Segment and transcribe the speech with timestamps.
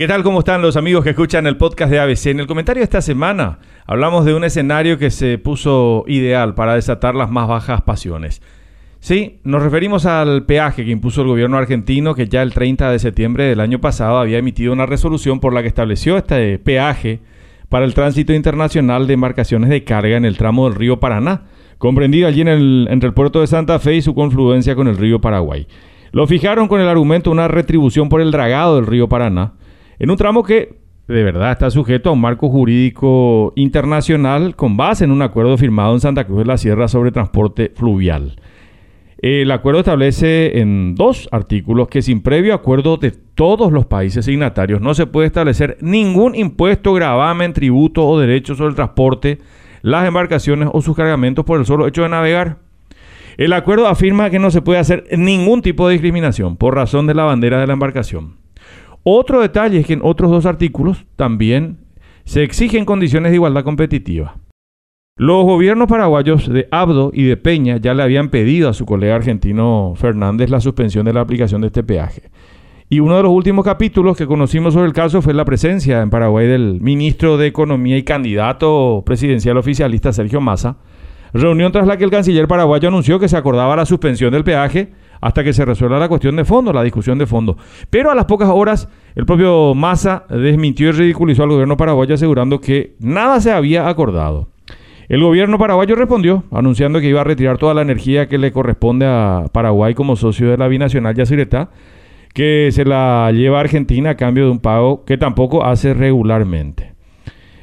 [0.00, 0.22] ¿Qué tal?
[0.22, 2.28] ¿Cómo están los amigos que escuchan el podcast de ABC?
[2.28, 6.74] En el comentario de esta semana hablamos de un escenario que se puso ideal para
[6.74, 8.40] desatar las más bajas pasiones.
[9.00, 12.98] Sí, nos referimos al peaje que impuso el gobierno argentino que ya el 30 de
[12.98, 17.20] septiembre del año pasado había emitido una resolución por la que estableció este peaje
[17.68, 21.42] para el tránsito internacional de embarcaciones de carga en el tramo del río Paraná,
[21.76, 24.96] comprendido allí en el, entre el puerto de Santa Fe y su confluencia con el
[24.96, 25.66] río Paraguay.
[26.12, 29.52] Lo fijaron con el argumento de una retribución por el dragado del río Paraná,
[30.00, 35.04] en un tramo que de verdad está sujeto a un marco jurídico internacional con base
[35.04, 38.36] en un acuerdo firmado en Santa Cruz de la Sierra sobre transporte fluvial.
[39.18, 44.80] El acuerdo establece en dos artículos que sin previo acuerdo de todos los países signatarios
[44.80, 49.38] no se puede establecer ningún impuesto, gravamen, tributo o derecho sobre el transporte,
[49.82, 52.56] las embarcaciones o sus cargamentos por el solo hecho de navegar.
[53.36, 57.14] El acuerdo afirma que no se puede hacer ningún tipo de discriminación por razón de
[57.14, 58.39] la bandera de la embarcación.
[59.02, 61.78] Otro detalle es que en otros dos artículos también
[62.24, 64.36] se exigen condiciones de igualdad competitiva.
[65.16, 69.16] Los gobiernos paraguayos de Abdo y de Peña ya le habían pedido a su colega
[69.16, 72.30] argentino Fernández la suspensión de la aplicación de este peaje.
[72.88, 76.10] Y uno de los últimos capítulos que conocimos sobre el caso fue la presencia en
[76.10, 80.78] Paraguay del ministro de Economía y candidato presidencial oficialista Sergio Massa,
[81.32, 84.92] reunión tras la que el canciller paraguayo anunció que se acordaba la suspensión del peaje
[85.20, 87.56] hasta que se resuelva la cuestión de fondo, la discusión de fondo.
[87.90, 92.60] Pero a las pocas horas, el propio Massa desmintió y ridiculizó al gobierno paraguayo asegurando
[92.60, 94.48] que nada se había acordado.
[95.08, 99.06] El gobierno paraguayo respondió, anunciando que iba a retirar toda la energía que le corresponde
[99.06, 101.70] a Paraguay como socio de la binacional Yacyretá,
[102.32, 106.92] que se la lleva a Argentina a cambio de un pago que tampoco hace regularmente.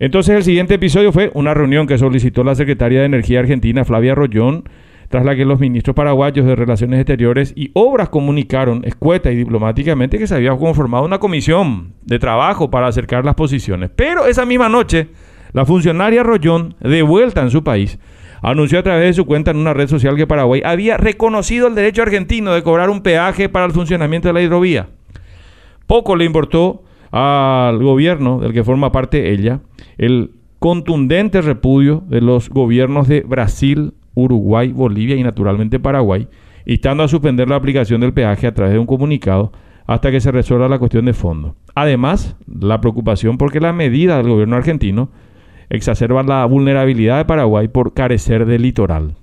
[0.00, 4.16] Entonces el siguiente episodio fue una reunión que solicitó la secretaria de Energía Argentina, Flavia
[4.16, 4.64] Rollón,
[5.08, 10.18] tras la que los ministros paraguayos de Relaciones Exteriores y Obras comunicaron escueta y diplomáticamente
[10.18, 13.90] que se había conformado una comisión de trabajo para acercar las posiciones.
[13.94, 15.08] Pero esa misma noche,
[15.52, 17.98] la funcionaria Rollón, de vuelta en su país,
[18.42, 21.74] anunció a través de su cuenta en una red social que Paraguay había reconocido el
[21.74, 24.88] derecho argentino de cobrar un peaje para el funcionamiento de la hidrovía.
[25.86, 29.60] Poco le importó al gobierno del que forma parte ella
[29.96, 36.28] el contundente repudio de los gobiernos de Brasil, Uruguay, Bolivia y naturalmente Paraguay,
[36.66, 39.52] instando a suspender la aplicación del peaje a través de un comunicado
[39.86, 41.54] hasta que se resuelva la cuestión de fondo.
[41.74, 45.10] Además, la preocupación porque la medida del gobierno argentino
[45.70, 49.14] exacerba la vulnerabilidad de Paraguay por carecer de litoral.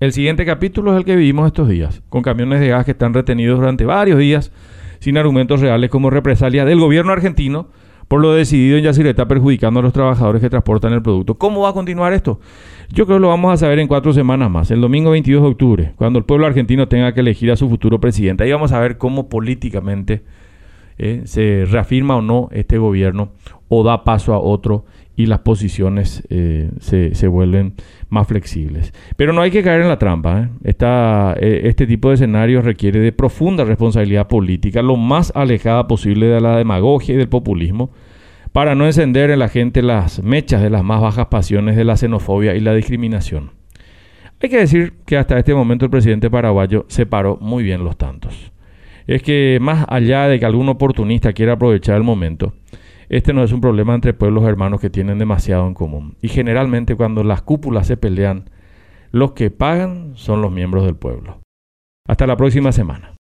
[0.00, 3.14] El siguiente capítulo es el que vivimos estos días, con camiones de gas que están
[3.14, 4.52] retenidos durante varios días
[5.00, 7.68] sin argumentos reales como represalia del gobierno argentino
[8.08, 11.34] por lo decidido en Yacireta perjudicando a los trabajadores que transportan el producto.
[11.34, 12.40] ¿Cómo va a continuar esto?
[12.90, 15.48] Yo creo que lo vamos a saber en cuatro semanas más, el domingo 22 de
[15.48, 18.44] octubre, cuando el pueblo argentino tenga que elegir a su futuro presidente.
[18.44, 20.22] Ahí vamos a ver cómo políticamente
[20.96, 23.30] eh, se reafirma o no este gobierno
[23.68, 24.84] o da paso a otro
[25.18, 27.74] y las posiciones eh, se, vuelven
[28.08, 28.92] más flexibles.
[29.16, 30.48] Pero no hay que caer en la trampa.
[30.64, 30.74] ¿eh?
[31.40, 36.40] eh, este tipo de escenarios requiere de profunda responsabilidad política, lo más alejada posible de
[36.40, 37.90] la demagogia y del populismo,
[38.52, 41.96] para no encender en la gente las mechas de las más bajas pasiones de la
[41.96, 43.50] xenofobia y la discriminación.
[44.40, 48.52] Hay que decir que hasta este momento el presidente paraguayo separó muy bien los tantos.
[49.08, 52.52] Es que más allá de que algún oportunista quiera aprovechar el momento,
[53.08, 56.16] este no es un problema entre pueblos hermanos que tienen demasiado en común.
[56.20, 58.50] Y generalmente cuando las cúpulas se pelean,
[59.10, 61.40] los que pagan son los miembros del pueblo.
[62.06, 63.14] Hasta la próxima semana.